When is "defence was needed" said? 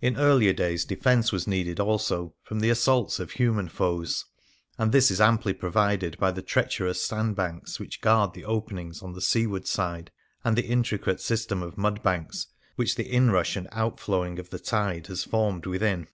0.84-1.78